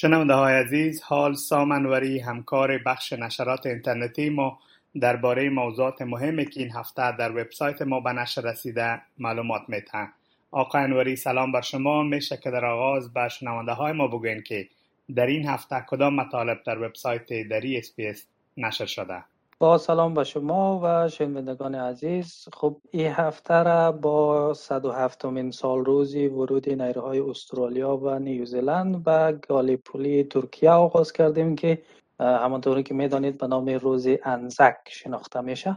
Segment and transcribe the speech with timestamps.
[0.00, 4.58] شنونده های عزیز حالا سام انوری همکار بخش نشرات اینترنتی ما
[5.00, 10.12] درباره موضوعات مهمی که این هفته در وبسایت ما به نشر رسیده معلومات میتن
[10.50, 12.02] آقای انوری سلام بر شما.
[12.02, 14.68] میشه که در آغاز به شنونده های ما بگوین که
[15.14, 18.26] در این هفته کدام مطالب در وبسایت دری SBS
[18.56, 19.24] نشر شده؟
[19.60, 22.48] با سلام به شما و شنوندگان عزیز.
[22.52, 30.24] خب این هفته را با 107 مین سالروز ورود نیروهای استرالیا و نیوزیلند و گالیپولی
[30.24, 31.82] ترکیه آغاز کردیم که
[32.20, 35.76] همانطوری که می‌دانید به نام روز انزک شناخته میشه.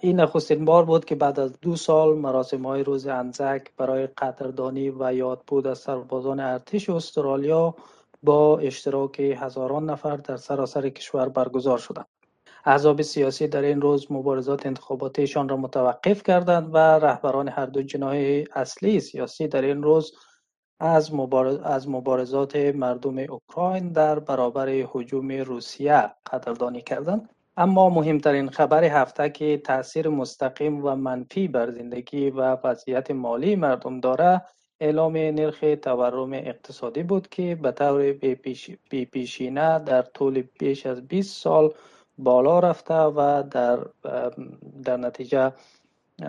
[0.00, 4.90] این نخستین بار بود که بعد از دو سال مراسم های روز انزک برای قدردانی
[4.90, 7.74] و یاد بود از سربازان ارتش استرالیا
[8.22, 12.19] با اشتراک هزاران نفر در سراسر کشور برگزار شدند.
[12.64, 18.44] احزاب سیاسی در این روز مبارزات انتخاباتیشان را متوقف کردند و رهبران هر دو جناح
[18.54, 20.12] اصلی سیاسی در این روز
[20.80, 21.12] از,
[21.64, 27.28] از مبارزات مردم اوکراین در برابر هجوم روسیه قدردانی کردند.
[27.56, 34.00] اما مهمترین خبر هفته که تاثیر مستقیم و منفی بر زندگی و وضعیت مالی مردم
[34.00, 34.42] داره
[34.80, 38.12] اعلام نرخ تورم اقتصادی بود که به طور
[38.90, 41.74] بیپیشینه در طول بیش از 20 سال
[42.24, 43.78] بالا رفته و در,
[44.84, 45.52] در نتیجه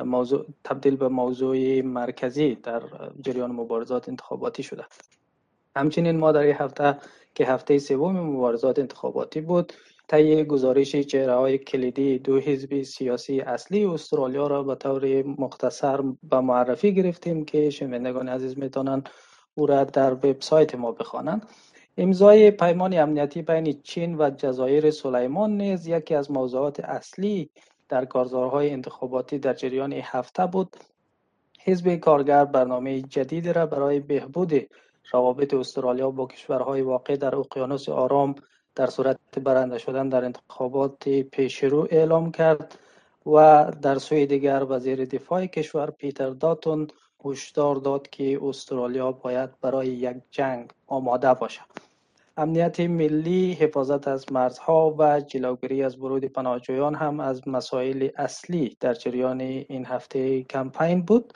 [0.05, 2.83] موضوع تبدیل به موضوع مرکزی در
[3.21, 4.85] جریان مبارزات انتخاباتی شده.
[5.75, 6.97] همچنین ما در هفته
[7.35, 9.73] که هفته سوم مبارزات انتخاباتی بود
[10.07, 16.39] طی گزارش چهره های کلیدی دو حزب سیاسی اصلی استرالیا را به طور مختصر به
[16.39, 19.03] معرفی گرفتیم که شنوندگان عزیز می‌تونن
[19.55, 21.45] او را در وبسایت ما بخوانند.
[21.97, 27.49] امضای پیمان امنیتی بین چین و جزایر سلیمان نیز یکی از موضوعات اصلی
[27.89, 30.77] در کارزارهای انتخاباتی در جریان هفته بود.
[31.63, 34.53] حزب کارگر برنامه جدید را برای بهبود
[35.11, 38.35] روابط استرالیا با کشورهای واقع در اقیانوس آرام
[38.75, 42.79] در صورت برنده شدن در انتخابات پیشرو اعلام کرد
[43.25, 46.87] و در سوی دیگر وزیر دفاع کشور پیتر داتون
[47.25, 51.65] هشدار داد که استرالیا باید برای یک جنگ آماده باشد.
[52.37, 58.93] امنیت ملی حفاظت از مرزها و جلوگیری از ورود پناهجویان هم از مسائل اصلی در
[58.93, 61.33] جریان این هفته کمپین بود.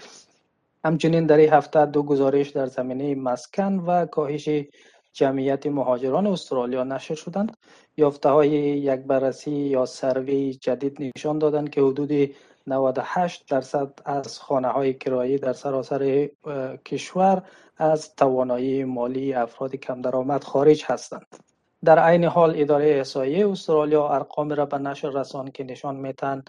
[0.85, 4.49] همچنین در این هفته دو گزارش در زمینه مسکن و کاهش
[5.13, 7.57] جمعیت مهاجران استرالیا نشر شدند.
[7.97, 12.11] یافته های یک بررسی یا سروی جدید نشان دادند که حدود
[12.67, 16.29] 98 درصد از خانه های کرایی در سراسر
[16.85, 17.43] کشور
[17.77, 21.35] از توانایی مالی افراد کم درآمد خارج هستند.
[21.85, 26.43] در عین حال اداره احصایه استرالیا ارقام را به نشر رسان که نشان میتن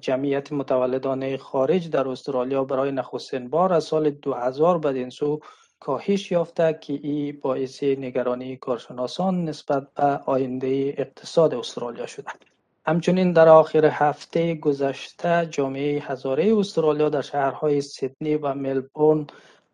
[0.00, 5.40] جمعیت متولدان خارج در استرالیا برای نخستین بار از سال 2000 بدین سو
[5.80, 12.51] کاهش یافته که ای باعث نگرانی کارشناسان نسبت به آینده اقتصاد استرالیا شده.
[12.86, 19.26] همچنین در آخر هفته گذشته جامعه هزاره استرالیا در شهرهای سیدنی و ملبورن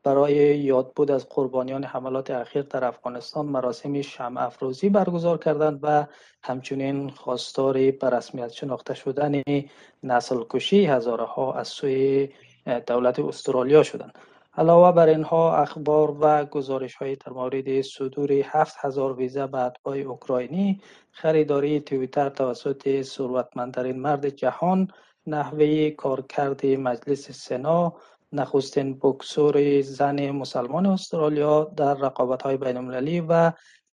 [0.04, 6.06] برای یادبود از قربانیان حملات اخیر در افغانستان مراسم شمع افروزی برگزار کردند و
[6.42, 9.42] همچنین خواستار به رسمیت شناخته شدن
[10.02, 12.28] نسل کشی هزاره ها از سوی
[12.86, 14.18] دولت استرالیا شدند.
[14.58, 19.98] علاوه بر اینها اخبار و گزارش های در مورد صدور هفت هزار ویزه به اتباع
[19.98, 20.80] اوکراینی
[21.10, 24.88] خریداری تویتر توسط ثروتمندترین مرد جهان
[25.26, 27.92] نحوه کارکرد مجلس سنا
[28.32, 33.52] نخستین بکسور زن مسلمان استرالیا در رقابت های بین المللی و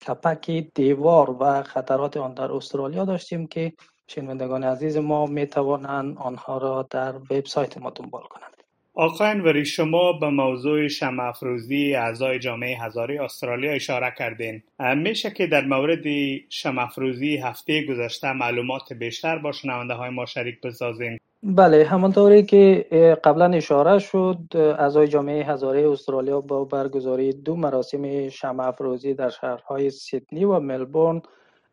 [0.07, 3.74] کپک دیوار و خطرات آن در استرالیا داشتیم که
[4.07, 8.52] شنوندگان عزیز ما می توانند آنها را در وبسایت ما دنبال کنند.
[8.95, 14.63] آقای شما به موضوع شمع افروزی اعضای جامعه هزاره استرالیا اشاره کردین.
[14.97, 16.03] میشه که در مورد
[16.49, 21.17] شمع افروزی هفته گذشته معلومات بیشتر با شنونده های ما شریک بسازین.
[21.43, 22.85] بله همانطوری که
[23.23, 24.37] قبلا اشاره شد
[24.79, 31.21] اعضای جامعه هزاره استرالیا با برگزاری دو مراسم شمع افروزی در شهرهای سیدنی و ملبورن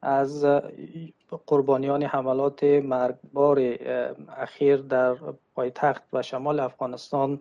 [0.02, 0.44] از
[1.46, 3.58] قربانیان حملات مرگبار
[4.36, 5.16] اخیر در
[5.54, 7.38] پایتخت و شمال افغانستان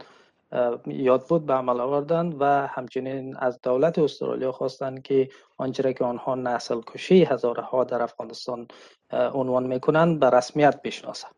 [0.87, 6.35] یاد بود به عمل آوردند و همچنین از دولت استرالیا خواستند که آنچه که آنها
[6.35, 8.67] نسل کشی هزاره ها در افغانستان
[9.11, 11.35] عنوان می‌کنند به رسمیت بشناسند.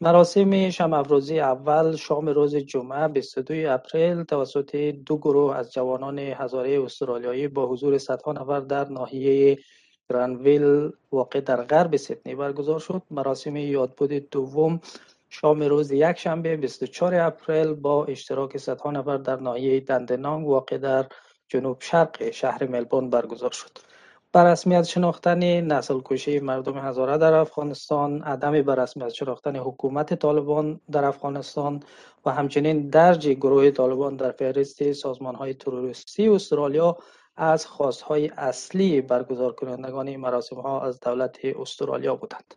[0.00, 4.76] مراسم شم افروزی اول شام روز جمعه 22 اپریل توسط
[5.06, 9.58] دو گروه از جوانان هزاره استرالیایی با حضور صدها نفر در ناحیه
[10.10, 13.02] گرانویل واقع در غرب سیدنی برگزار شد.
[13.10, 14.80] مراسم یادبود دوم
[15.30, 21.06] شام روز یک شنبه 24 اپریل با اشتراک صدها نفر در ناحیه دندنانگ واقع در
[21.48, 23.70] جنوب شرق شهر ملبورن برگزار شد.
[24.34, 30.80] بر رسمیت شناختن نسل کشی مردم هزاره در افغانستان عدم بر رسمیت شناختن حکومت طالبان
[30.92, 31.82] در افغانستان
[32.26, 36.96] و همچنین درج گروه طالبان در فهرست سازمان های تروریستی استرالیا
[37.36, 42.54] از خواستهای اصلی برگزار کنندگان این مراسم ها از دولت استرالیا بودند.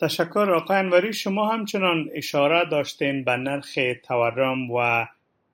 [0.00, 5.06] تشکر آقای انوری شما همچنان اشاره داشتین به نرخ تورم و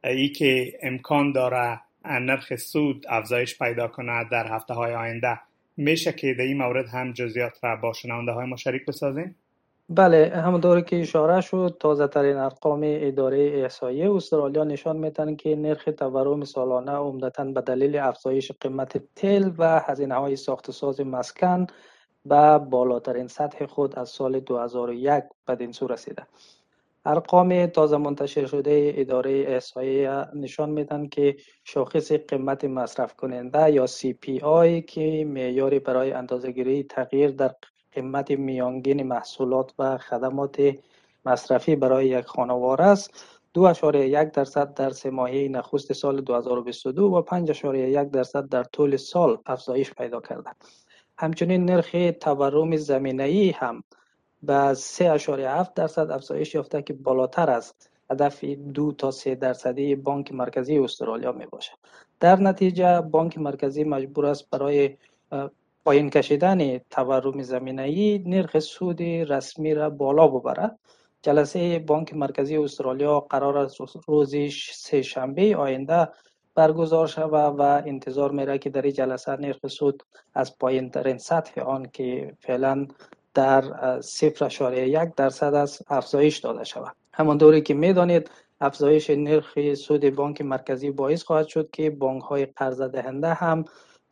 [0.04, 5.40] ای که امکان داره نرخ سود افزایش پیدا کنه در هفته های آینده.
[5.76, 9.34] میشه که در این مورد هم جزیات را با شنونده های ما شریک بسازیم؟
[9.88, 15.88] بله همونطوری که اشاره شد تازه ترین ارقام اداره احصایه استرالیا نشان میتن که نرخ
[15.98, 21.66] تورم سالانه عمدتا به دلیل افزایش قیمت تل و هزینه های ساخت ساز مسکن
[22.24, 26.26] به بالاترین سطح خود از سال 2001 بدین سو رسیده.
[27.04, 34.84] ارقام تازه منتشر شده اداره احصایه نشان میدن که شاخص قیمت مصرف کننده یا CPI
[34.86, 37.54] که معیاری برای اندازهگیری تغییر در
[37.96, 40.56] قیمت میانگین محصولات و خدمات
[41.24, 43.10] مصرفی برای یک خانوار است.
[43.54, 48.48] دو اشاره یک درصد در سه ماهه نخست سال 2022 و پنج اشاره یک درصد
[48.48, 50.50] در طول سال افزایش پیدا کرده.
[51.18, 53.82] همچنین نرخ تورم زمینه ای هم
[54.42, 57.74] به 3.7 درصد افزایش یافته که بالاتر از
[58.10, 61.76] هدف دو تا سه درصدی بانک مرکزی استرالیا می باشد
[62.20, 64.96] در نتیجه بانک مرکزی مجبور است برای
[65.86, 70.78] پایین کشیدن تورم زمینه ای نرخ سود رسمی را بالا ببرد
[71.22, 74.34] جلسه بانک مرکزی استرالیا قرار است روز
[74.72, 76.08] سه شنبه آینده
[76.54, 80.02] برگزار شود و انتظار میره که در این جلسه نرخ سود
[80.34, 82.86] از پایین ترین سطح آن که فعلا
[83.34, 83.62] در
[84.00, 86.96] صفر اشاره یک درصد از افزایش داده شود.
[87.12, 88.30] همانطوری که می‌دانید
[88.60, 93.64] افزایش نرخ سود بانک مرکزی باعث خواهد شد که بانک های قرض دهنده هم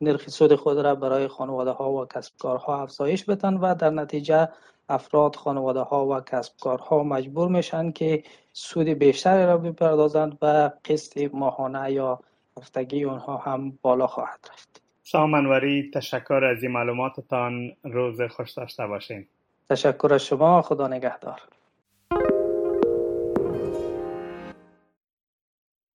[0.04, 4.48] نرخ سود خود را برای خانواده ها و کسب کارها افزایش بدن و در نتیجه
[4.88, 8.22] افراد خانواده ها و کسب کارها مجبور میشن که
[8.52, 12.20] سود بیشتری را بپردازند و قسط ماهانه یا
[12.58, 14.82] هفتگی اونها هم بالا خواهد رفت.
[15.02, 17.72] سامنوری تشکر از این معلوماتتان.
[17.84, 19.26] روز خوش داشته باشین.
[19.70, 20.62] تشکر از شما.
[20.62, 21.40] خدا نگهدار.